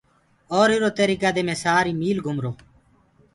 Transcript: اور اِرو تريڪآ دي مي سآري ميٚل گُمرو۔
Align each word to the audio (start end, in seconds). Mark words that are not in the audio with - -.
اور 0.55 0.67
اِرو 0.73 0.89
تريڪآ 0.97 1.29
دي 1.35 1.41
مي 1.47 1.55
سآري 1.63 1.93
ميٚل 2.01 2.17
گُمرو۔ 2.25 2.51